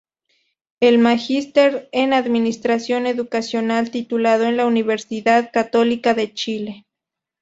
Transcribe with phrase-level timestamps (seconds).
[0.79, 6.87] Es magíster en Administración Educacional, titulado en la Universidad Católica de Chile.